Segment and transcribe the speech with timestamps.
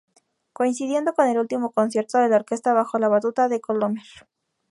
[0.51, 4.01] Coincidiendo con el último concierto de la orquesta bajo la batuta de Colomer.